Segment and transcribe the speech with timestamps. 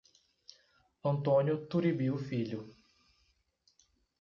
[1.03, 2.73] Antônio Turibio Filho